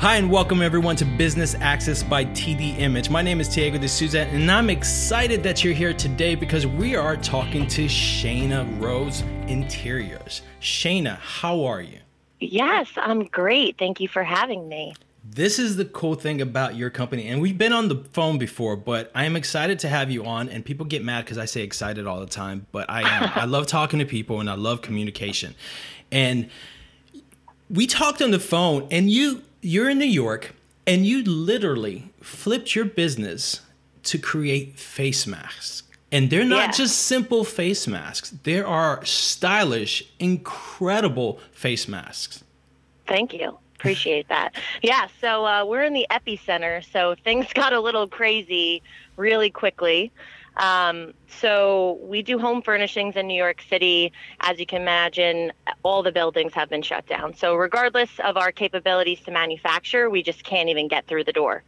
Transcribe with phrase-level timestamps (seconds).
[0.00, 3.10] Hi, and welcome everyone to Business Access by TD Image.
[3.10, 6.94] My name is Diego de Souza, and I'm excited that you're here today because we
[6.94, 10.42] are talking to Shayna Rose Interiors.
[10.60, 11.98] Shayna, how are you?
[12.38, 13.76] Yes, I'm great.
[13.76, 14.94] Thank you for having me.
[15.24, 18.76] This is the cool thing about your company, and we've been on the phone before,
[18.76, 20.48] but I am excited to have you on.
[20.48, 23.32] And people get mad because I say excited all the time, but I am.
[23.34, 25.56] I love talking to people and I love communication.
[26.12, 26.50] And
[27.68, 30.54] we talked on the phone, and you you're in New York
[30.86, 33.60] and you literally flipped your business
[34.04, 35.82] to create face masks.
[36.10, 36.72] And they're not yeah.
[36.72, 38.30] just simple face masks.
[38.44, 42.42] There are stylish, incredible face masks.
[43.06, 43.58] Thank you.
[43.76, 44.54] Appreciate that.
[44.82, 48.82] Yeah, so uh, we're in the epicenter, so things got a little crazy
[49.16, 50.10] really quickly.
[50.58, 54.12] Um, so we do home furnishings in New York City.
[54.40, 57.34] As you can imagine, all the buildings have been shut down.
[57.34, 61.62] So regardless of our capabilities to manufacture, we just can't even get through the door.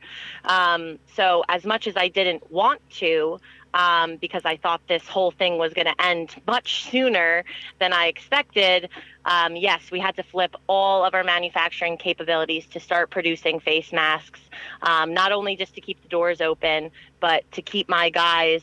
[0.45, 3.39] Um, so as much as I didn't want to,
[3.75, 7.45] um, because I thought this whole thing was going to end much sooner
[7.79, 8.89] than I expected.
[9.25, 13.93] Um, yes, we had to flip all of our manufacturing capabilities to start producing face
[13.93, 14.41] masks,
[14.83, 18.63] um, not only just to keep the doors open, but to keep my guys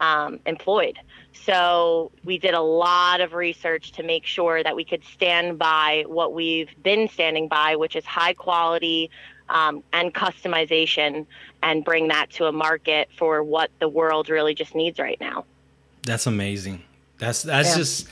[0.00, 0.98] um, employed.
[1.32, 6.04] So we did a lot of research to make sure that we could stand by
[6.06, 9.10] what we've been standing by, which is high quality
[9.48, 11.26] um, and customization,
[11.62, 15.44] and bring that to a market for what the world really just needs right now.
[16.02, 16.82] That's amazing.
[17.18, 17.76] That's that's yeah.
[17.76, 18.08] just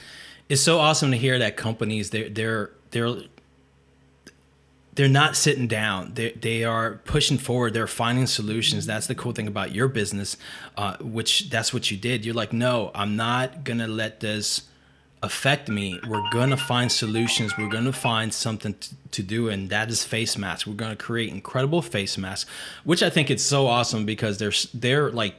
[0.49, 3.17] it's so awesome to hear that companies they're they're they're
[4.97, 6.13] they're not sitting down.
[6.15, 7.75] They, they are pushing forward.
[7.75, 8.87] They're finding solutions.
[8.87, 10.37] That's the cool thing about your business,
[10.77, 12.25] uh, which that's what you did.
[12.25, 14.63] You're like, no, I'm not going to let this
[15.23, 16.01] affect me.
[16.09, 17.59] We're going to find solutions.
[17.59, 19.51] We're going to find something to, to do.
[19.51, 20.67] And that is face masks.
[20.67, 22.51] We're going to create incredible face masks,
[22.85, 25.35] which I think it's so awesome because they're, they're like,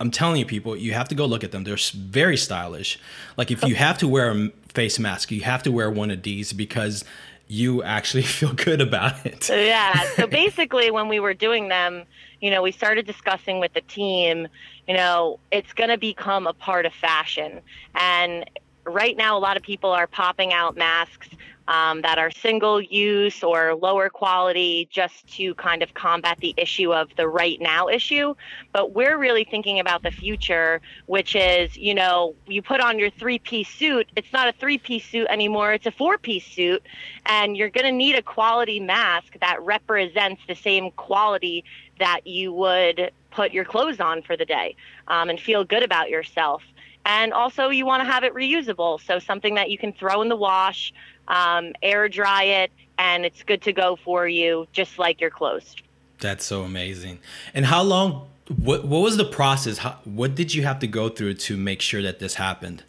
[0.00, 1.62] I'm telling you, people, you have to go look at them.
[1.62, 2.98] They're very stylish.
[3.36, 6.22] Like if you have to wear a face mask, you have to wear one of
[6.22, 7.04] these because
[7.52, 9.48] you actually feel good about it.
[9.48, 10.08] yeah.
[10.16, 12.04] So basically, when we were doing them,
[12.40, 14.48] you know, we started discussing with the team,
[14.88, 17.60] you know, it's going to become a part of fashion.
[17.94, 18.48] And
[18.84, 21.28] right now, a lot of people are popping out masks
[21.68, 26.92] um, that are single use or lower quality just to kind of combat the issue
[26.92, 28.34] of the right now issue.
[28.72, 33.10] But we're really thinking about the future, which is, you know, you put on your
[33.10, 36.82] three piece suit, it's not a three piece suit anymore, it's a four piece suit.
[37.26, 41.64] And you're going to need a quality mask that represents the same quality
[41.98, 44.76] that you would put your clothes on for the day
[45.08, 46.62] um, and feel good about yourself.
[47.04, 49.00] And also, you want to have it reusable.
[49.00, 50.92] So, something that you can throw in the wash,
[51.28, 55.74] um, air dry it, and it's good to go for you, just like your clothes.
[56.20, 57.18] That's so amazing.
[57.54, 58.28] And how long?
[58.56, 59.78] What What was the process?
[59.78, 62.84] How, what did you have to go through to make sure that this happened?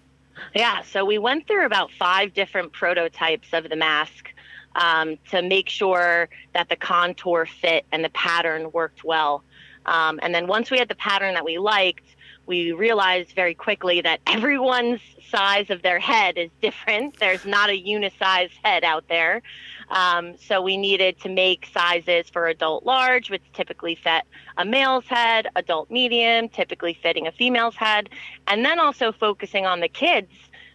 [0.56, 4.30] Yeah, so we went through about five different prototypes of the mask
[4.76, 9.44] um, to make sure that the contour fit and the pattern worked well.
[9.86, 12.06] Um, and then once we had the pattern that we liked,
[12.46, 15.02] we realized very quickly that everyone's
[15.34, 17.20] size of their head is different.
[17.20, 19.42] There's not a unisized head out there.
[19.90, 24.24] Um, so we needed to make sizes for adult large, which typically fit
[24.58, 28.10] a male's head, adult medium, typically fitting a female's head,
[28.48, 30.32] and then also focusing on the kids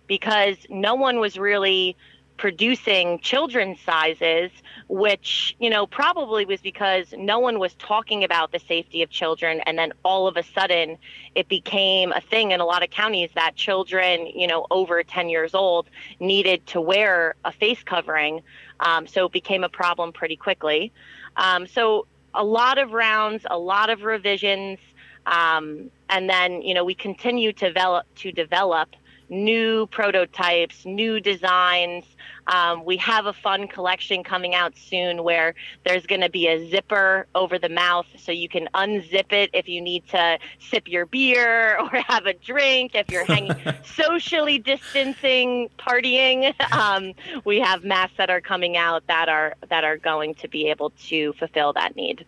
[0.09, 1.97] because no one was really
[2.38, 4.50] producing children's sizes,
[4.88, 9.60] which, you know, probably was because no one was talking about the safety of children.
[9.66, 10.97] And then all of a sudden,
[11.34, 15.28] it became a thing in a lot of counties that children, you know, over 10
[15.28, 15.91] years old
[16.21, 18.41] needed to wear a face covering.
[18.81, 20.93] Um, so it became a problem pretty quickly.
[21.37, 24.78] Um, so a lot of rounds, a lot of revisions.
[25.27, 28.88] Um, and then, you know, we continue to develop to develop
[29.28, 32.05] new prototypes, new designs.
[32.47, 35.54] Um, we have a fun collection coming out soon where
[35.84, 39.69] there's going to be a zipper over the mouth so you can unzip it if
[39.69, 43.54] you need to sip your beer or have a drink, if you're hanging
[43.84, 46.54] socially distancing, partying.
[46.78, 47.15] Um,
[47.45, 50.91] we have masks that are coming out that are that are going to be able
[51.09, 52.25] to fulfill that need.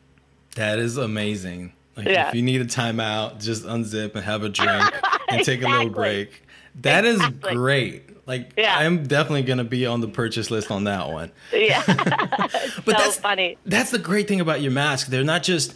[0.56, 1.72] That is amazing.
[1.96, 2.28] Like yeah.
[2.28, 4.94] if you need a timeout, just unzip and have a drink
[5.28, 5.64] and take exactly.
[5.64, 6.42] a little break.
[6.76, 7.50] That exactly.
[7.50, 8.26] is great.
[8.26, 8.78] Like yeah.
[8.78, 11.32] I'm definitely gonna be on the purchase list on that one.
[11.52, 13.58] Yeah, but so that's funny.
[13.66, 15.08] That's the great thing about your mask.
[15.08, 15.74] They're not just,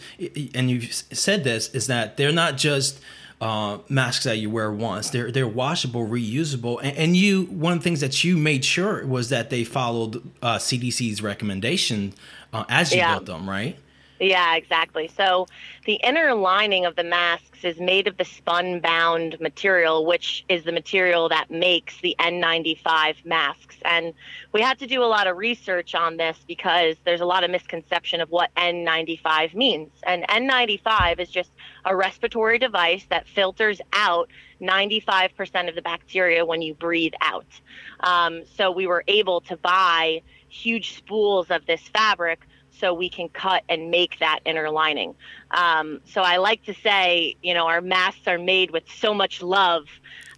[0.53, 3.01] and you've said this, is that they're not just
[3.41, 5.09] uh, masks that you wear once.
[5.09, 9.05] They're they're washable, reusable, and, and, you one of the things that you made sure
[9.05, 12.13] was that they followed uh, CDC's recommendation
[12.53, 13.15] uh, as you yeah.
[13.15, 13.77] built them, right?
[14.19, 15.09] Yeah, exactly.
[15.09, 15.47] So
[15.85, 20.71] the inner lining of the masks is made of the spunbond material, which is the
[20.71, 23.75] material that makes the N95 masks.
[23.83, 24.13] And
[24.53, 27.51] we had to do a lot of research on this because there's a lot of
[27.51, 29.91] misconception of what N95 means.
[30.03, 31.51] And N95 is just
[31.83, 34.29] a respiratory device that filters out
[34.61, 37.45] 95% of the bacteria when you breathe out.
[37.99, 42.47] Um, so we were able to buy huge spools of this fabric
[42.79, 45.15] so we can cut and make that inner lining.
[45.51, 49.41] Um, so I like to say, you know, our masks are made with so much
[49.41, 49.85] love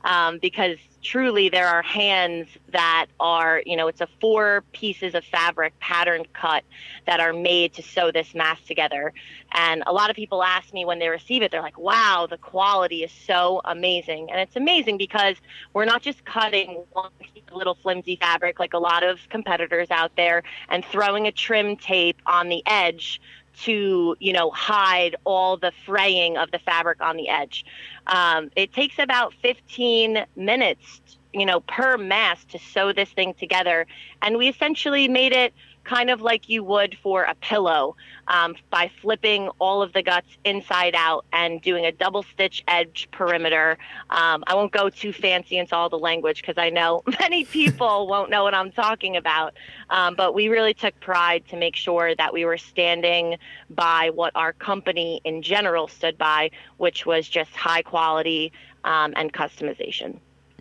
[0.08, 5.24] um, because truly there are hands that are, you know, it's a four pieces of
[5.26, 6.64] fabric pattern cut
[7.06, 9.14] that are made to sew this mask together.
[9.52, 12.38] And a lot of people ask me when they receive it, they're like, wow, the
[12.38, 14.32] quality is so amazing.
[14.32, 15.36] And it's amazing because
[15.74, 17.12] we're not just cutting one
[17.54, 22.22] little flimsy fabric like a lot of competitors out there and throwing a trim tape
[22.26, 23.20] on the edge
[23.64, 27.66] to you know hide all the fraying of the fabric on the edge.
[28.08, 31.02] Um, it takes about 15 minutes,
[31.34, 33.86] you know, per mask to sew this thing together,
[34.22, 35.54] and we essentially made it
[35.88, 37.96] kind of like you would for a pillow
[38.28, 43.08] um, by flipping all of the guts inside out and doing a double stitch edge
[43.12, 43.78] perimeter.
[44.10, 48.08] Um, I won't go too fancy into all the language because I know many people
[48.10, 49.54] won't know what I'm talking about.
[49.90, 53.38] Um, but we really took pride to make sure that we were standing
[53.70, 58.52] by what our company in general stood by, which was just high quality
[58.84, 60.20] um, and customization.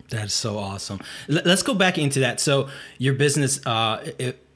[0.09, 1.01] That's so awesome.
[1.27, 2.39] Let's go back into that.
[2.39, 4.46] So your business, uh, it,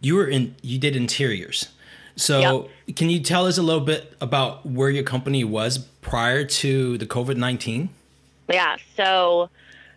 [0.00, 1.68] you were in, you did interiors.
[2.16, 2.96] So, yep.
[2.96, 7.06] can you tell us a little bit about where your company was prior to the
[7.06, 7.88] COVID 19?
[8.52, 8.76] Yeah.
[8.96, 9.48] So,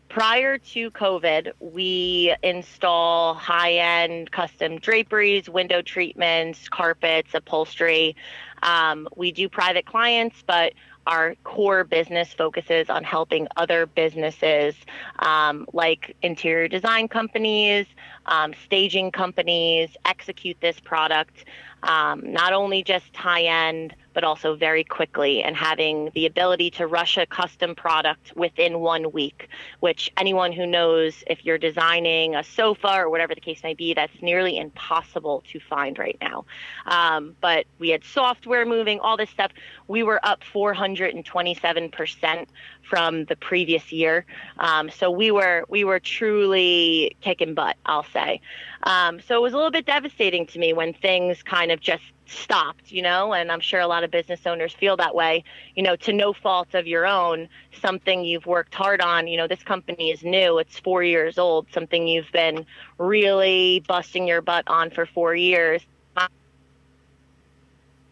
[0.09, 8.15] prior to COVID, we install high end custom draperies, window treatments, carpets, upholstery.
[8.61, 10.73] Um, we do private clients, but
[11.07, 14.75] our core business focuses on helping other businesses
[15.19, 17.85] um, like interior design companies,
[18.25, 21.45] um, staging companies execute this product
[21.83, 26.88] um, not only just high end, but also very quickly, and having the ability to
[26.88, 29.50] rush a custom product within one week,
[29.80, 33.94] which anyone who knows if you're designing a sofa or whatever the case may be,
[33.94, 36.45] that's nearly impossible to find right now.
[36.86, 39.51] Um, but we had software moving, all this stuff.
[39.88, 42.45] We were up 427%
[42.83, 44.25] from the previous year.
[44.60, 48.42] Um, so we were we were truly kicking butt, I'll say.
[48.83, 52.04] Um, so it was a little bit devastating to me when things kind of just
[52.33, 55.44] stopped, you know, and I'm sure a lot of business owners feel that way,
[55.75, 57.47] you know, to no fault of your own,
[57.81, 61.68] something you've worked hard on, you know, this company is new, it's four years old,
[61.71, 62.65] something you've been
[62.97, 65.81] really busting your butt on for four years.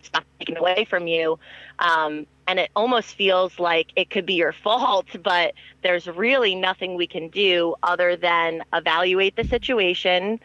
[0.03, 1.39] Stop taken away from you.
[1.79, 5.53] Um, and it almost feels like it could be your fault, but
[5.83, 10.39] there's really nothing we can do other than evaluate the situation,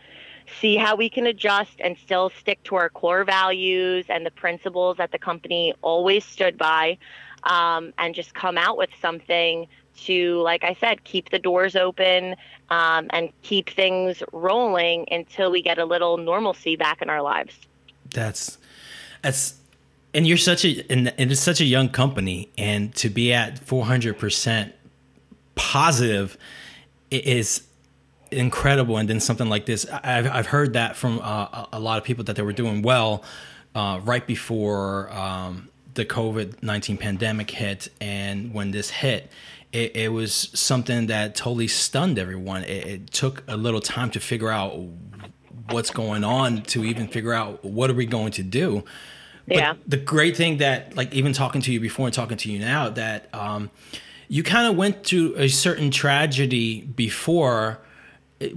[0.61, 4.97] see how we can adjust and still stick to our core values and the principles
[4.97, 6.99] that the company always stood by,
[7.45, 9.67] um, and just come out with something
[9.97, 12.37] to, like I said, keep the doors open
[12.71, 17.55] um, and keep things rolling until we get a little normalcy back in our lives.
[18.11, 18.59] That's
[19.23, 19.55] that's
[20.15, 24.73] and you're such a and it's such a young company and to be at 400%
[25.55, 26.39] positive
[27.11, 27.66] is
[28.37, 29.87] incredible and then something like this.
[29.91, 33.25] I've, I've heard that from uh, a lot of people that they were doing well
[33.75, 39.31] uh, right before um, the covid-19 pandemic hit and when this hit
[39.77, 42.65] it, it was something that totally stunned everyone.
[42.65, 44.79] It, it took a little time to figure out
[45.71, 48.85] what's going on to even figure out what are we going to do.
[49.47, 49.75] But yeah.
[49.87, 52.89] the great thing that, like, even talking to you before and talking to you now,
[52.91, 53.71] that um,
[54.29, 57.79] you kind of went through a certain tragedy before,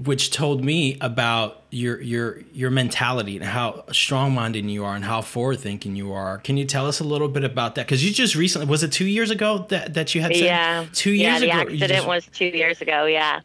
[0.03, 5.05] which told me about your your your mentality and how strong minded you are and
[5.05, 6.39] how forward thinking you are.
[6.39, 7.86] Can you tell us a little bit about that?
[7.86, 10.86] Because you just recently was it two years ago that that you had said yeah
[10.93, 11.59] two years yeah, the ago.
[11.62, 13.05] accident just, was two years ago.
[13.05, 13.39] Yeah,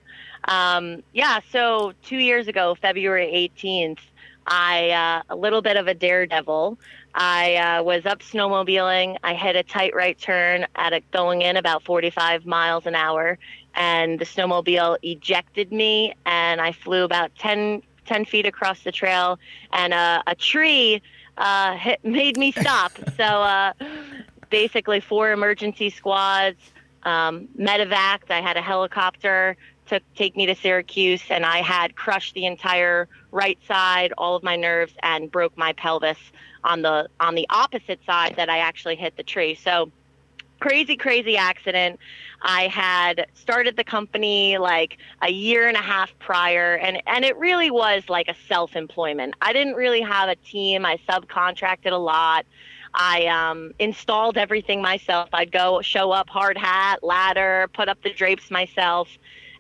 [0.49, 1.39] um, yeah.
[1.53, 4.01] So two years ago, February eighteenth.
[4.47, 6.79] I uh, a little bit of a daredevil.
[7.15, 9.19] I uh, was up snowmobiling.
[9.23, 13.39] I hit a tight right turn at a, going in about 45 miles an hour,
[13.75, 19.39] and the snowmobile ejected me, and I flew about 10, 10 feet across the trail,
[19.73, 21.03] and uh, a tree
[21.39, 22.93] uh, hit, made me stop.
[23.17, 23.73] so uh,
[24.51, 26.61] basically four emergency squads,
[27.03, 28.31] um, medevac.
[28.31, 33.09] I had a helicopter to take me to Syracuse, and I had crushed the entire
[33.33, 36.19] right side, all of my nerves, and broke my pelvis
[36.63, 39.55] on the on the opposite side that I actually hit the tree.
[39.55, 39.91] So
[40.61, 41.99] crazy, crazy accident.
[42.43, 47.37] I had started the company like a year and a half prior, and, and it
[47.39, 49.35] really was like a self employment.
[49.41, 52.47] I didn't really have a team, I subcontracted a lot.
[52.95, 55.29] I um, installed everything myself.
[55.33, 59.09] I'd go show up, hard hat, ladder, put up the drapes myself.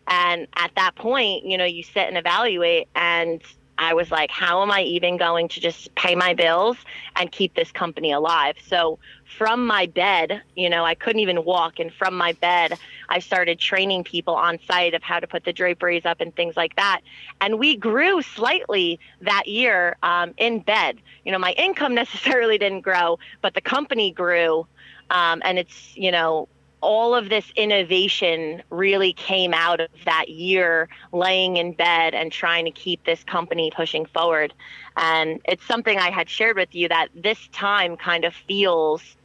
[0.06, 3.42] And at that point, you know, you sit and evaluate, and
[3.78, 6.76] I was like, how am I even going to just pay my bills
[7.16, 8.56] and keep this company alive?
[8.64, 8.98] So
[9.36, 11.80] from my bed, you know, I couldn't even walk.
[11.80, 12.74] And from my bed,
[13.08, 16.56] I started training people on site of how to put the draperies up and things
[16.56, 17.00] like that.
[17.40, 20.98] And we grew slightly that year um, in bed.
[21.24, 24.66] You know, my income necessarily didn't grow, but the company grew.
[25.10, 26.48] Um, and it's, you know,
[26.80, 32.66] all of this innovation really came out of that year laying in bed and trying
[32.66, 34.52] to keep this company pushing forward.
[34.98, 39.16] And it's something I had shared with you that this time kind of feels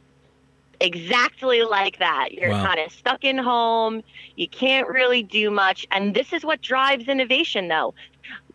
[0.80, 2.32] exactly like that.
[2.32, 2.64] You're wow.
[2.64, 4.02] kind of stuck in home,
[4.36, 5.86] you can't really do much.
[5.90, 7.94] And this is what drives innovation, though.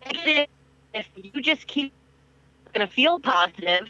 [0.05, 1.93] If you just keep
[2.73, 3.89] going to feel positive,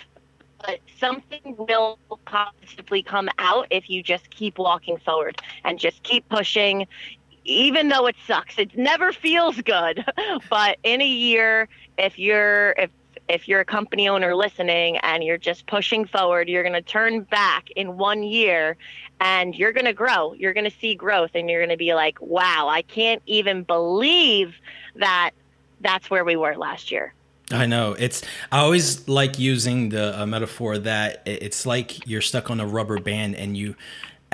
[0.66, 6.28] but something will positively come out if you just keep walking forward and just keep
[6.30, 6.88] pushing
[7.44, 10.04] even though it sucks it never feels good
[10.50, 12.90] but in a year if you're if
[13.28, 17.22] if you're a company owner listening and you're just pushing forward you're going to turn
[17.22, 18.78] back in one year
[19.20, 21.94] and you're going to grow you're going to see growth and you're going to be
[21.94, 24.56] like wow i can't even believe
[24.96, 25.32] that
[25.82, 27.14] that's where we were last year
[27.52, 28.24] I know it's.
[28.52, 33.00] I always like using the uh, metaphor that it's like you're stuck on a rubber
[33.00, 33.76] band, and you,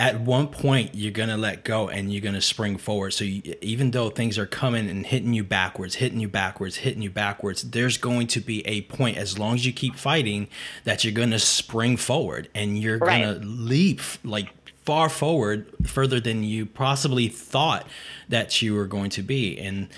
[0.02, 3.12] at one point, you're gonna let go and you're gonna spring forward.
[3.12, 7.04] So you, even though things are coming and hitting you backwards, hitting you backwards, hitting
[7.04, 10.48] you backwards, there's going to be a point as long as you keep fighting
[10.86, 13.22] that you're gonna spring forward and you're right.
[13.22, 17.86] gonna leap like far forward, further than you possibly thought
[18.32, 19.60] that you were going to be.
[19.60, 19.90] And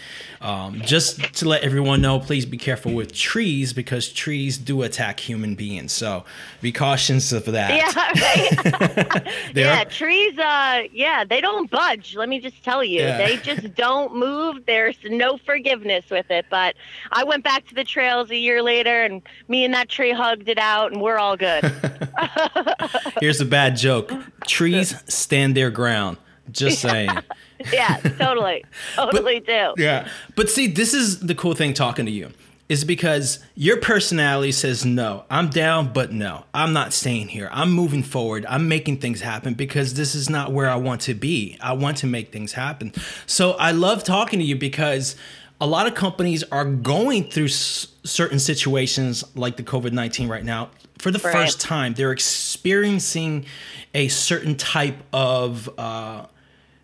[0.42, 5.20] um, just to let everyone know, please be careful with trees because trees do attack
[5.20, 5.94] human beings.
[5.94, 6.25] So
[6.62, 7.75] be cautious of that.
[7.75, 9.56] Yeah, right.
[9.56, 10.38] yeah, trees.
[10.38, 12.16] Uh, yeah, they don't budge.
[12.16, 13.18] Let me just tell you, yeah.
[13.18, 14.66] they just don't move.
[14.66, 16.48] There's no forgiveness with it.
[16.50, 16.75] But
[17.12, 20.50] I went back to the trails a year later, and me and that tree hugged
[20.50, 21.63] it out, and we're all good.
[23.22, 24.12] Here's a bad joke:
[24.48, 24.73] trees
[25.08, 26.18] stand their ground.
[26.51, 27.10] Just saying.
[27.72, 28.65] yeah, totally.
[28.96, 29.82] Totally but, do.
[29.82, 30.10] Yeah.
[30.36, 32.32] But see, this is the cool thing talking to you
[32.70, 35.25] is because your personality says no.
[35.30, 36.46] I'm down, but no.
[36.53, 37.50] I'm not staying here.
[37.51, 38.46] I'm moving forward.
[38.48, 41.58] I'm making things happen because this is not where I want to be.
[41.62, 42.94] I want to make things happen.
[43.25, 45.15] So I love talking to you because
[45.62, 50.44] a lot of companies are going through s- certain situations like the COVID 19 right
[50.44, 50.72] now
[51.04, 51.34] for the right.
[51.34, 51.94] first time.
[51.94, 53.46] They're experiencing
[53.94, 56.26] a certain type of uh,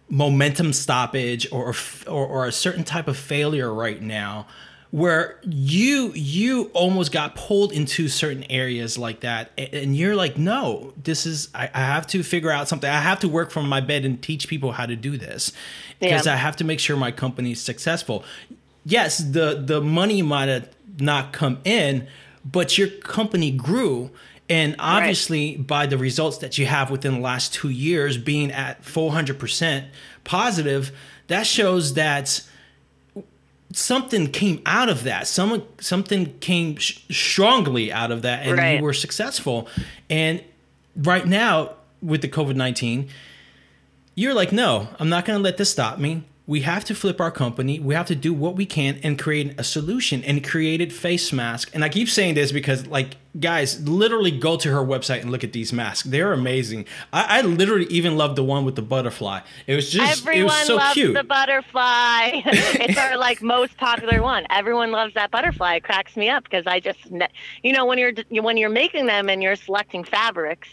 [0.09, 1.73] momentum stoppage or,
[2.05, 4.45] or, or a certain type of failure right now
[4.91, 10.91] where you you almost got pulled into certain areas like that and you're like no
[11.03, 13.81] this is I, I, have to figure out something i have to work from my
[13.81, 15.51] bed and teach people how to do this
[15.99, 16.33] because yeah.
[16.33, 18.23] i have to make sure my company is successful
[18.83, 22.07] yes the the money might have not come in
[22.51, 24.11] but your company grew
[24.49, 25.67] and obviously, right.
[25.67, 29.85] by the results that you have within the last two years being at 400%
[30.23, 30.91] positive,
[31.27, 32.41] that shows that
[33.71, 35.27] something came out of that.
[35.27, 38.77] Someone, something came sh- strongly out of that, and right.
[38.77, 39.67] you were successful.
[40.09, 40.43] And
[40.95, 43.07] right now, with the COVID 19,
[44.15, 47.21] you're like, no, I'm not going to let this stop me we have to flip
[47.21, 47.79] our company.
[47.79, 51.69] We have to do what we can and create a solution and created face mask.
[51.75, 55.43] And I keep saying this because, like, guys, literally go to her website and look
[55.43, 56.07] at these masks.
[56.07, 56.85] They're amazing.
[57.13, 59.41] I, I literally even love the one with the butterfly.
[59.67, 61.13] It was just, everyone it was so loves cute.
[61.13, 62.31] The butterfly.
[62.45, 64.47] it's our like most popular one.
[64.49, 65.75] Everyone loves that butterfly.
[65.75, 66.97] It cracks me up because I just,
[67.61, 70.67] you know, when you're when you're making them and you're selecting fabrics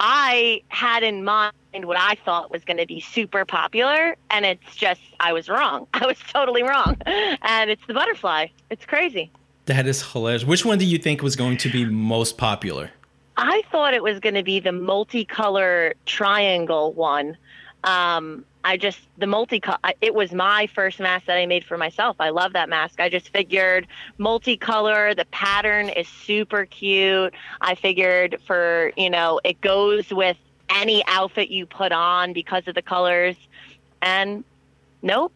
[0.00, 4.76] I had in mind what I thought was going to be super popular, and it's
[4.76, 5.86] just I was wrong.
[5.94, 8.46] I was totally wrong, and it's the butterfly.
[8.70, 9.30] It's crazy.
[9.66, 10.44] That is hilarious.
[10.44, 12.90] Which one do you think was going to be most popular?
[13.36, 17.36] I thought it was going to be the multicolor triangle one.
[17.84, 19.62] Um, I just the multi
[20.00, 22.16] it was my first mask that I made for myself.
[22.20, 23.00] I love that mask.
[23.00, 23.86] I just figured
[24.18, 27.34] multicolor, the pattern is super cute.
[27.60, 30.36] I figured for, you know, it goes with
[30.68, 33.36] any outfit you put on because of the colors.
[34.02, 34.44] And
[35.02, 35.32] nope,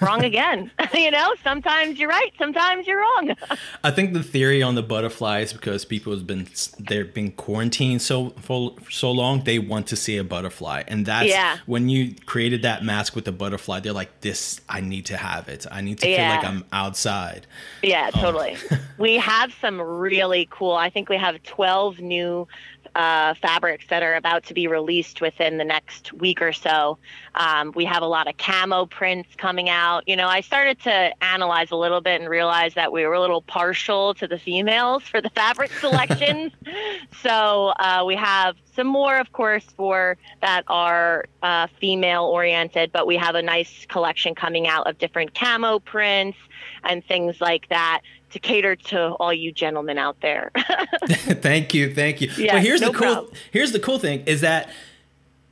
[0.00, 0.70] wrong again.
[0.94, 3.34] you know, sometimes you're right, sometimes you're wrong.
[3.84, 8.30] I think the theory on the butterflies because people have been they've been quarantined so
[8.40, 11.58] for so long, they want to see a butterfly, and that's yeah.
[11.66, 13.80] when you created that mask with the butterfly.
[13.80, 15.66] They're like, "This, I need to have it.
[15.70, 16.16] I need to yeah.
[16.16, 17.46] feel like I'm outside."
[17.82, 18.56] Yeah, um, totally.
[18.98, 20.72] we have some really cool.
[20.72, 22.46] I think we have 12 new
[22.94, 26.98] uh, fabrics that are about to be released within the next week or so.
[27.34, 30.06] Um, we have a lot of camo prints coming out.
[30.06, 33.20] You know, I started to analyze a little bit and realize that we were a
[33.20, 36.52] little partial to the females for the fabric selections.
[37.22, 43.06] so uh, we have some more, of course, for that are uh, female oriented, but
[43.06, 46.38] we have a nice collection coming out of different camo prints
[46.84, 50.50] and things like that to cater to all you gentlemen out there.
[51.06, 52.30] thank you, thank you.
[52.36, 53.34] Yeah, but here's no the cool problem.
[53.50, 54.70] here's the cool thing is that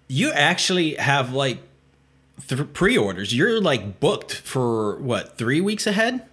[0.08, 1.58] you actually have like
[2.46, 3.34] th- pre-orders.
[3.34, 6.24] You're like booked for what, 3 weeks ahead?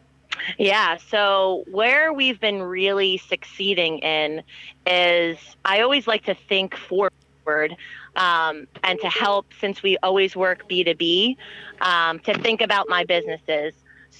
[0.58, 4.44] Yeah, so where we've been really succeeding in
[4.86, 7.75] is I always like to think forward
[8.16, 11.38] um, and to help, since we always work B2B,
[11.82, 13.74] um, to think about my businesses.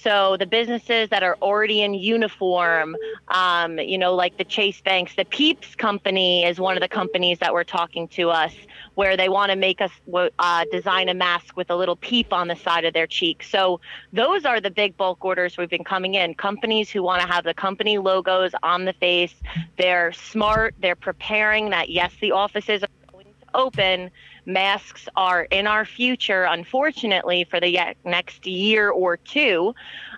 [0.06, 2.94] So the businesses that are already in uniform,
[3.26, 7.40] um, you know, like the Chase Banks, the Peeps company is one of the companies
[7.40, 8.54] that were talking to us
[8.94, 9.90] where they want to make us
[10.38, 13.42] uh, design a mask with a little peep on the side of their cheek.
[13.42, 13.80] So
[14.12, 16.34] those are the big bulk orders we've been coming in.
[16.34, 19.34] Companies who want to have the company logos on the face.
[19.76, 20.76] They're smart.
[20.78, 24.12] They're preparing that, yes, the offices are going to open
[24.46, 29.74] masks are in our future, unfortunately, for the next year or two.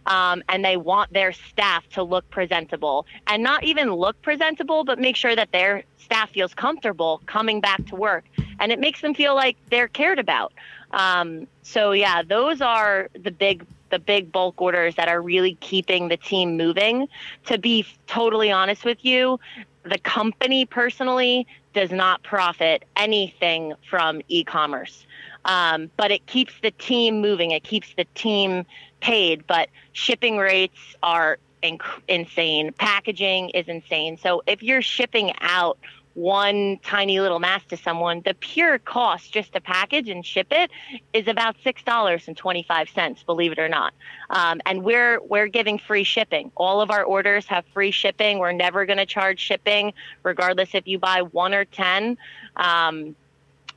[0.07, 4.99] Um, and they want their staff to look presentable and not even look presentable, but
[4.99, 8.25] make sure that their staff feels comfortable coming back to work.
[8.61, 10.53] And it makes them feel like they're cared about.
[10.93, 16.09] Um, so yeah, those are the big the big bulk orders that are really keeping
[16.09, 17.09] the team moving.
[17.47, 19.41] To be totally honest with you,
[19.85, 21.47] the company personally
[21.79, 25.07] does not profit anything from e-commerce.
[25.45, 27.53] Um, but it keeps the team moving.
[27.53, 28.67] It keeps the team
[29.01, 29.47] paid.
[29.47, 32.73] But shipping rates are inc- insane.
[32.73, 34.19] Packaging is insane.
[34.19, 35.79] So if you're shipping out
[36.19, 40.69] one tiny little mask to someone, the pure cost just to package and ship it
[41.13, 43.23] is about six dollars and twenty five cents.
[43.23, 43.95] Believe it or not,
[44.31, 46.51] um, and we're we're giving free shipping.
[46.57, 48.41] All of our orders have free shipping.
[48.41, 49.93] We're never going to charge shipping,
[50.25, 52.19] regardless if you buy one or ten.
[52.57, 53.15] Um,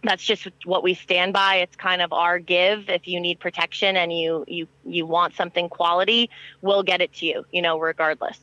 [0.03, 1.57] that's just what we stand by.
[1.57, 2.89] It's kind of our give.
[2.89, 6.31] If you need protection and you you you want something quality,
[6.63, 7.45] we'll get it to you.
[7.51, 8.39] You know, regardless.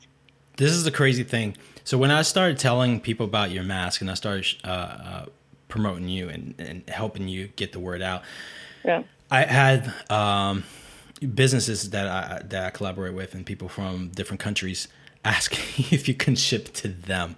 [0.57, 1.57] This is the crazy thing
[1.89, 5.27] so when I started telling people about your mask and I started uh, uh,
[5.69, 8.25] promoting you and, and helping you get the word out,
[8.85, 9.05] yeah.
[9.31, 10.65] I had um,
[11.35, 14.89] businesses that I that I collaborate with and people from different countries
[15.25, 17.37] asking if you can ship to them.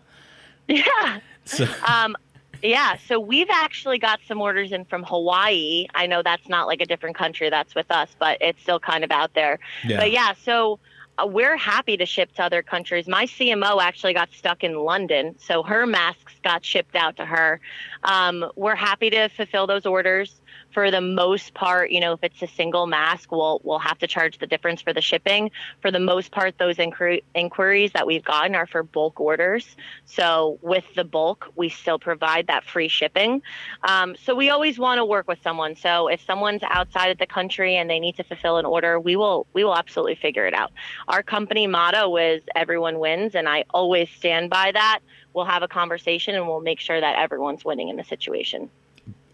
[0.66, 1.20] Yeah.
[1.44, 1.68] So.
[1.86, 2.16] Um,
[2.62, 5.86] yeah, so we've actually got some orders in from Hawaii.
[5.94, 9.02] I know that's not like a different country that's with us, but it's still kind
[9.02, 9.58] of out there.
[9.82, 9.96] Yeah.
[9.96, 10.78] But yeah, so
[11.26, 13.06] we're happy to ship to other countries.
[13.08, 17.60] My CMO actually got stuck in London, so her masks got shipped out to her.
[18.04, 20.40] Um, we're happy to fulfill those orders
[20.72, 24.06] for the most part, you know, if it's a single mask, we'll we'll have to
[24.06, 25.50] charge the difference for the shipping.
[25.80, 29.76] For the most part, those inquir- inquiries that we've gotten are for bulk orders.
[30.06, 33.42] So with the bulk, we still provide that free shipping.
[33.82, 35.76] Um, so we always want to work with someone.
[35.76, 39.16] So if someone's outside of the country and they need to fulfill an order, we
[39.16, 40.72] will we will absolutely figure it out.
[41.08, 45.00] Our company motto is everyone wins, and I always stand by that.
[45.32, 48.68] We'll have a conversation and we'll make sure that everyone's winning in the situation.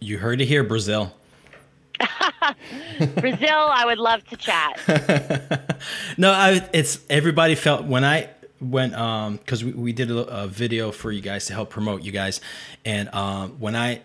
[0.00, 1.12] You heard it here, Brazil.
[3.16, 4.80] Brazil, I would love to chat.
[6.18, 8.30] no, I, it's everybody felt when I
[8.60, 12.02] went um because we, we did a, a, video for you guys to help promote
[12.02, 12.40] you guys,
[12.84, 14.02] and um when I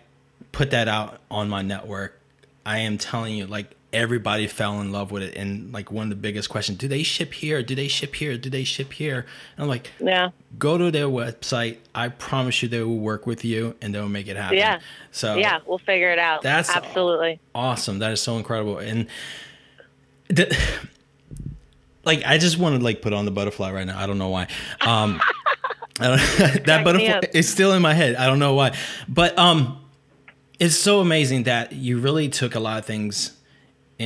[0.52, 2.20] put that out on my network,
[2.64, 5.36] I am telling you like everybody fell in love with it.
[5.36, 7.62] And like one of the biggest questions, do they ship here?
[7.62, 8.36] Do they ship here?
[8.38, 9.26] Do they ship here?
[9.56, 11.78] And I'm like, yeah, go to their website.
[11.94, 14.58] I promise you they will work with you and they'll make it happen.
[14.58, 14.80] Yeah.
[15.10, 16.42] So yeah, we'll figure it out.
[16.42, 17.98] That's absolutely awesome.
[17.98, 18.78] That is so incredible.
[18.78, 19.06] And
[20.28, 20.56] the,
[22.04, 23.98] like, I just want to like put on the butterfly right now.
[23.98, 24.48] I don't know why.
[24.80, 25.20] Um,
[25.98, 28.16] that butterfly is still in my head.
[28.16, 28.76] I don't know why,
[29.08, 29.78] but um,
[30.58, 33.36] it's so amazing that you really took a lot of things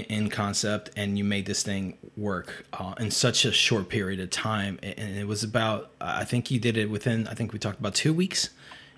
[0.04, 4.30] in, concept and you made this thing work uh, in such a short period of
[4.30, 7.78] time and it was about i think you did it within i think we talked
[7.78, 8.50] about two weeks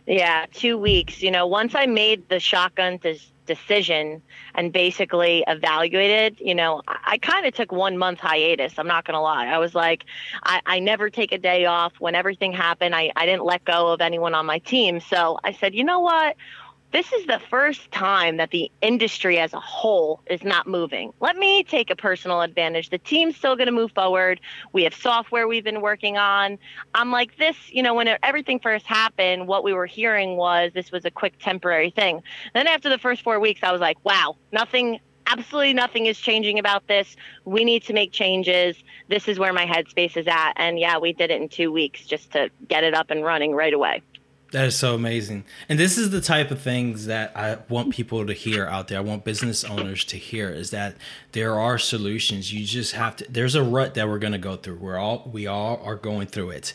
[0.09, 1.21] Yeah, two weeks.
[1.21, 2.99] You know, once I made the shotgun
[3.45, 4.23] decision
[4.55, 8.79] and basically evaluated, you know, I, I kind of took one month hiatus.
[8.79, 9.49] I'm not going to lie.
[9.49, 10.07] I was like,
[10.45, 11.93] I, I never take a day off.
[11.99, 14.99] When everything happened, I, I didn't let go of anyone on my team.
[14.99, 16.37] So I said, you know what?
[16.92, 21.12] This is the first time that the industry as a whole is not moving.
[21.20, 22.90] Let me take a personal advantage.
[22.90, 24.40] The team's still going to move forward.
[24.72, 26.59] We have software we've been working on.
[26.94, 30.90] I'm like, this, you know, when everything first happened, what we were hearing was this
[30.90, 32.22] was a quick temporary thing.
[32.55, 36.59] Then after the first four weeks, I was like, wow, nothing absolutely nothing is changing
[36.59, 37.14] about this.
[37.44, 38.77] We need to make changes.
[39.09, 40.55] This is where my headspace is at.
[40.57, 43.55] And yeah, we did it in two weeks just to get it up and running
[43.55, 44.03] right away.
[44.51, 45.45] That is so amazing.
[45.69, 48.97] And this is the type of things that I want people to hear out there.
[48.97, 50.97] I want business owners to hear is that
[51.33, 52.53] there are solutions.
[52.53, 54.77] You just have to there's a rut that we're going to go through.
[54.77, 56.73] We're all we all are going through it.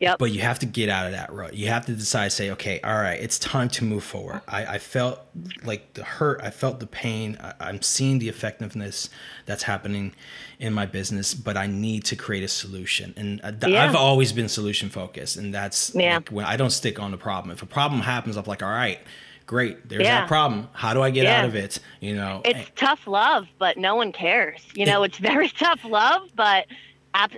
[0.00, 0.18] Yep.
[0.20, 1.54] But you have to get out of that rut.
[1.54, 4.42] You have to decide, say, okay, all right, it's time to move forward.
[4.46, 5.20] I, I felt
[5.64, 7.36] like the hurt, I felt the pain.
[7.40, 9.10] I, am seeing the effectiveness
[9.46, 10.12] that's happening
[10.60, 13.12] in my business, but I need to create a solution.
[13.16, 13.84] And uh, yeah.
[13.84, 16.16] I've always been solution focused, and that's yeah.
[16.16, 17.50] like when I don't stick on the problem.
[17.50, 19.00] If a problem happens, I'm like, all right,
[19.48, 20.20] great there's yeah.
[20.20, 21.38] that problem how do i get yeah.
[21.38, 25.16] out of it you know it's tough love but no one cares you know it's
[25.16, 26.66] very tough love but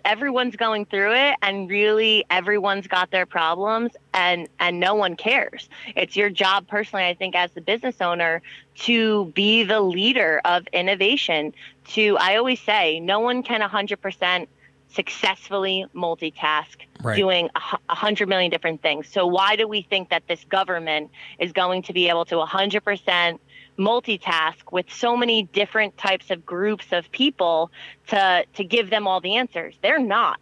[0.05, 5.69] everyone's going through it and really everyone's got their problems and and no one cares
[5.97, 8.43] it's your job personally i think as the business owner
[8.75, 11.53] to be the leader of innovation
[11.85, 14.47] to i always say no one can 100%
[14.89, 17.17] successfully multitask right.
[17.17, 21.11] doing a, a hundred million different things so why do we think that this government
[21.39, 23.39] is going to be able to 100%
[23.81, 27.73] multitask with so many different types of groups of people
[28.09, 29.75] to to give them all the answers.
[29.83, 30.39] They're not.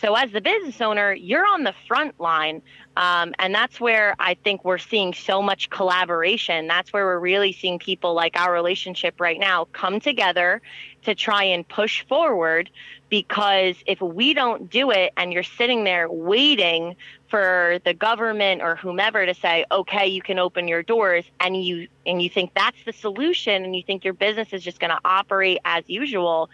[0.00, 2.62] So as the business owner, you're on the front line,
[2.96, 6.68] um, and that's where I think we're seeing so much collaboration.
[6.68, 10.62] That's where we're really seeing people like our relationship right now come together
[11.02, 12.70] to try and push forward.
[13.08, 16.94] Because if we don't do it, and you're sitting there waiting
[17.28, 21.88] for the government or whomever to say, okay, you can open your doors and you
[22.06, 25.00] and you think that's the solution and you think your business is just going to
[25.04, 26.50] operate as usual,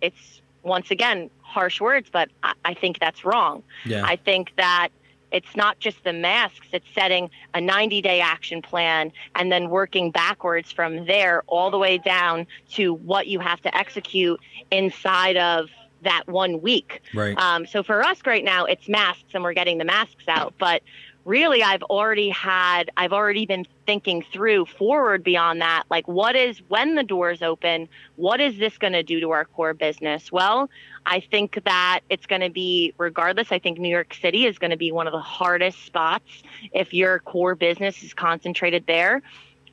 [0.00, 3.62] it's once again harsh words, but I, I think that's wrong.
[3.84, 4.04] Yeah.
[4.04, 4.90] I think that
[5.30, 10.10] it's not just the masks, it's setting a 90 day action plan and then working
[10.10, 15.68] backwards from there all the way down to what you have to execute inside of
[16.02, 17.02] that one week.
[17.12, 17.36] Right.
[17.38, 20.54] Um, so for us right now, it's masks and we're getting the masks out.
[20.58, 20.82] But
[21.28, 25.84] really, I've already had, I've already been thinking through forward beyond that.
[25.90, 27.86] Like, what is, when the doors open,
[28.16, 30.32] what is this going to do to our core business?
[30.32, 30.70] Well,
[31.04, 34.70] I think that it's going to be, regardless, I think New York City is going
[34.70, 39.20] to be one of the hardest spots if your core business is concentrated there.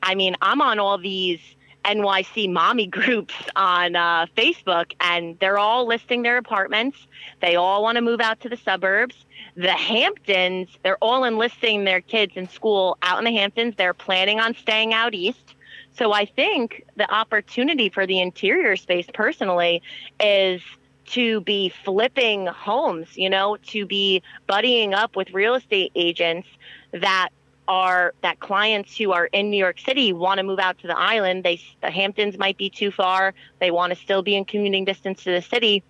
[0.02, 1.40] I mean, I'm on all these
[1.86, 6.98] NYC mommy groups on uh, Facebook, and they're all listing their apartments.
[7.40, 9.25] They all want to move out to the suburbs.
[9.56, 13.74] The Hamptons, they're all enlisting their kids in school out in the Hamptons.
[13.76, 15.54] They're planning on staying out east.
[15.92, 19.82] So I think the opportunity for the interior space personally
[20.20, 20.60] is
[21.06, 26.48] to be flipping homes, you know, to be buddying up with real estate agents
[26.92, 27.30] that
[27.68, 30.96] are that clients who are in New York City want to move out to the
[30.96, 31.44] island.
[31.44, 33.34] They the Hamptons might be too far.
[33.60, 35.82] They want to still be in commuting distance to the city.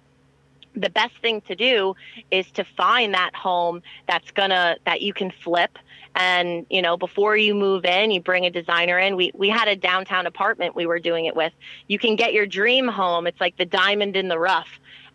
[0.77, 1.95] The best thing to do
[2.31, 5.79] is to find that home that's gonna that you can flip.
[6.15, 9.17] And you know before you move in you bring a designer in.
[9.17, 11.53] We we had a downtown apartment we were doing it with.
[11.89, 13.27] You can get your dream home.
[13.27, 14.69] It's like the diamond in the rough.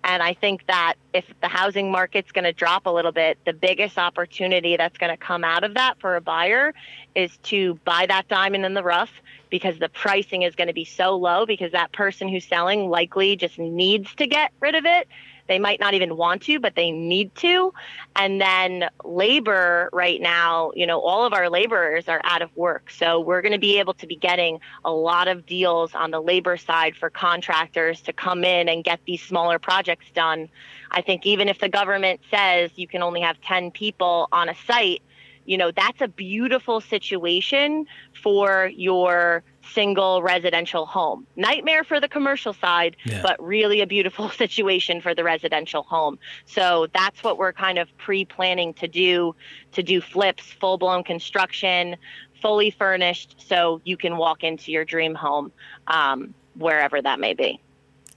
[0.04, 3.54] And I think that if the housing market's going to drop a little bit, the
[3.54, 6.74] biggest opportunity that's going to come out of that for a buyer
[7.14, 9.12] is to buy that diamond in the rough
[9.50, 13.36] because the pricing is going to be so low because that person who's selling likely
[13.36, 15.08] just needs to get rid of it
[15.52, 17.74] they might not even want to, but they need to.
[18.16, 22.90] And then labor right now, you know, all of our laborers are out of work.
[22.90, 26.22] So we're going to be able to be getting a lot of deals on the
[26.22, 30.48] labor side for contractors to come in and get these smaller projects done.
[30.90, 34.56] I think even if the government says you can only have 10 people on a
[34.56, 35.02] site,
[35.44, 37.88] you know, that's a beautiful situation
[38.24, 41.26] for your single residential home.
[41.36, 43.22] Nightmare for the commercial side, yeah.
[43.22, 46.20] but really a beautiful situation for the residential home.
[46.46, 49.36] So that's what we're kind of pre-planning to do
[49.74, 51.96] to do flips, full-blown construction,
[52.42, 55.52] fully furnished so you can walk into your dream home
[55.88, 57.60] um, wherever that may be.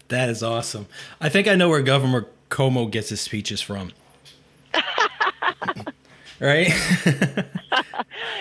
[0.08, 0.86] That is awesome.
[1.20, 3.92] I think I know where Governor Cuomo gets his speeches from.
[6.40, 6.68] right?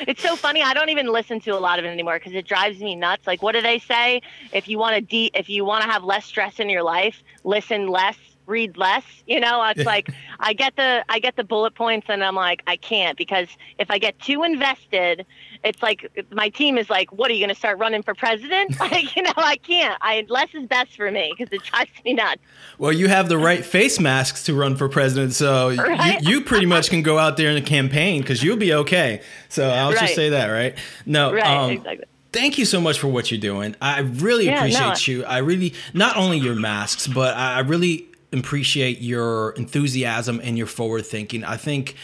[0.07, 0.61] it's so funny.
[0.61, 3.25] I don't even listen to a lot of it anymore because it drives me nuts.
[3.27, 4.21] Like, what do they say?
[4.51, 7.21] If you want to de- if you want to have less stress in your life,
[7.43, 11.73] listen less read less you know it's like i get the i get the bullet
[11.75, 15.25] points and i'm like i can't because if i get too invested
[15.63, 18.77] it's like my team is like what are you going to start running for president
[18.79, 22.13] like you know i can't i less is best for me because it drives me
[22.13, 22.41] nuts
[22.77, 26.21] well you have the right face masks to run for president so right?
[26.21, 29.21] you, you pretty much can go out there in the campaign because you'll be okay
[29.49, 29.99] so i'll right.
[29.99, 30.75] just say that right
[31.05, 33.75] no right um, exactly thank you so much for what you're doing.
[33.81, 35.19] I really yeah, appreciate no.
[35.21, 35.25] you.
[35.25, 41.05] I really not only your masks, but I really appreciate your enthusiasm and your forward
[41.05, 41.43] thinking.
[41.43, 41.95] I think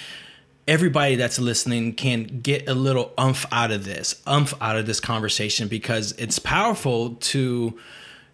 [0.67, 4.99] everybody that's listening can get a little umph out of this, umph out of this
[4.99, 7.77] conversation because it's powerful to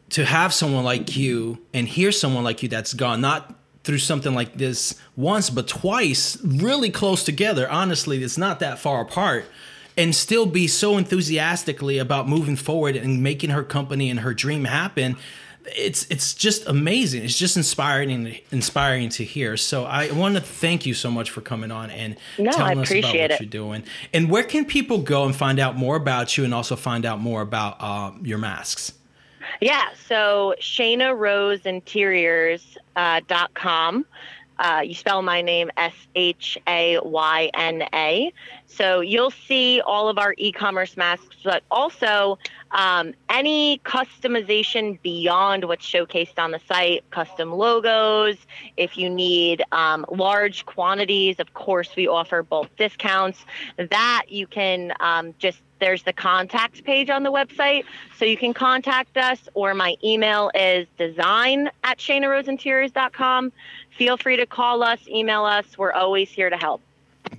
[0.10, 4.36] to have someone like you and hear someone like you that's gone not through something
[4.36, 9.46] like this once but twice really close together honestly it's not that far apart
[9.98, 14.66] and still be so enthusiastically about moving forward and making her company and her dream
[14.66, 15.18] happen
[15.68, 17.24] it's it's just amazing.
[17.24, 19.58] It's just inspiring inspiring to hear.
[19.58, 22.92] So I want to thank you so much for coming on and no, telling us
[22.92, 23.40] about what it.
[23.40, 23.84] you're doing.
[24.14, 27.20] And where can people go and find out more about you and also find out
[27.20, 28.94] more about uh, your masks?
[29.62, 34.06] Yeah, so Shayna Rose Interiors uh, dot com.
[34.58, 38.34] Uh, you spell my name S H A Y N A.
[38.68, 42.38] So you'll see all of our e commerce masks, but also
[42.72, 48.38] um, any customization beyond what's showcased on the site, custom logos.
[48.78, 53.46] If you need um, large quantities, of course, we offer bulk discounts.
[53.78, 57.84] That you can um, just there's the contact page on the website.
[58.18, 63.52] So you can contact us, or my email is design at ShaynaRoseInteriors.com
[63.98, 65.78] feel free to call us, email us.
[65.78, 66.82] We're always here to help.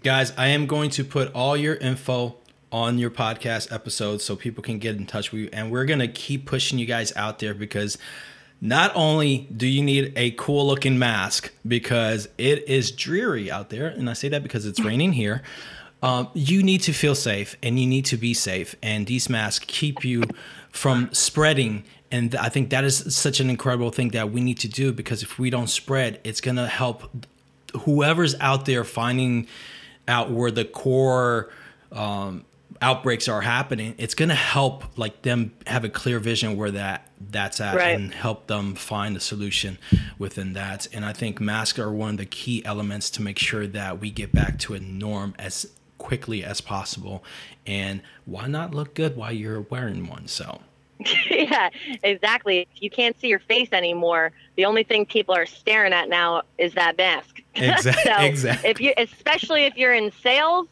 [0.03, 2.37] Guys, I am going to put all your info
[2.73, 5.49] on your podcast episodes so people can get in touch with you.
[5.53, 7.97] And we're going to keep pushing you guys out there because
[8.61, 13.87] not only do you need a cool looking mask because it is dreary out there,
[13.87, 15.43] and I say that because it's raining here.
[16.03, 18.77] Um, you need to feel safe and you need to be safe.
[18.83, 20.25] And these masks keep you
[20.71, 24.69] from spreading and I think that is such an incredible thing that we need to
[24.69, 27.27] do because if we don't spread, it's going to help
[27.81, 29.49] whoever's out there finding
[30.07, 31.51] out where the core
[31.91, 32.45] um,
[32.81, 33.95] outbreaks are happening.
[33.99, 37.99] It's going to help like them have a clear vision where that that's at right.
[37.99, 39.79] and help them find a solution
[40.19, 40.87] within that.
[40.93, 44.11] And I think masks are one of the key elements to make sure that we
[44.11, 45.67] get back to a norm as
[46.07, 47.25] quickly as possible.
[47.67, 50.29] And why not look good while you're wearing one?
[50.29, 50.61] So.
[51.31, 51.69] yeah,
[52.05, 52.69] exactly.
[52.77, 54.31] You can't see your face anymore.
[54.55, 57.43] The only thing people are staring at now is that mask.
[57.57, 58.03] Exactly.
[58.05, 58.71] so exactly.
[58.71, 60.69] If you, especially if you're in sales,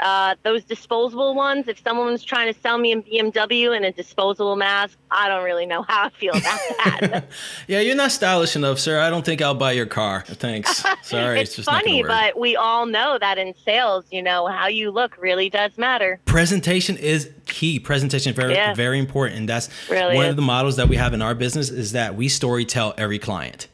[0.00, 1.68] uh, those disposable ones.
[1.68, 5.66] If someone's trying to sell me a BMW and a disposable mask, I don't really
[5.66, 7.24] know how I feel about that.
[7.66, 9.00] yeah, you're not stylish enough, sir.
[9.00, 10.24] I don't think I'll buy your car.
[10.26, 10.84] Thanks.
[11.02, 14.68] Sorry, it's, it's just funny, but we all know that in sales, you know, how
[14.68, 16.20] you look really does matter.
[16.24, 17.78] Presentation is key.
[17.80, 18.74] Presentation is very yeah.
[18.74, 20.30] very important, and that's really one is.
[20.30, 23.18] of the models that we have in our business is that we story tell every
[23.18, 23.68] client.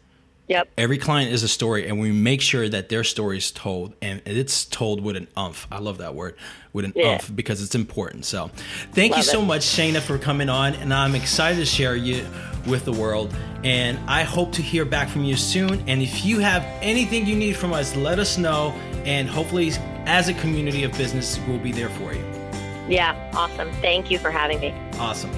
[0.49, 0.69] Yep.
[0.79, 4.23] Every client is a story, and we make sure that their story is told, and
[4.25, 5.67] it's told with an umph.
[5.73, 6.37] I love that word,
[6.73, 7.15] with an yeah.
[7.15, 8.25] umph, because it's important.
[8.25, 8.51] So,
[8.93, 9.47] thank love you so it.
[9.47, 12.25] much, Shayna, for coming on, and I'm excited to share you
[12.67, 13.35] with the world.
[13.65, 15.83] And I hope to hear back from you soon.
[15.89, 18.71] And if you have anything you need from us, let us know.
[19.05, 19.73] And hopefully,
[20.07, 22.25] as a community of business, we'll be there for you.
[22.89, 23.73] Yeah, awesome.
[23.75, 24.73] Thank you for having me.
[24.99, 25.33] Awesome.